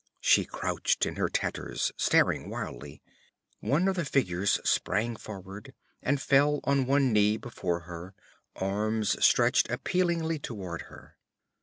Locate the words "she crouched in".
0.19-1.15